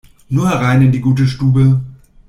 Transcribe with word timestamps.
Nur 0.29 0.49
herein 0.49 0.81
in 0.81 0.91
die 0.91 0.99
gute 0.99 1.27
Stube! 1.27 1.79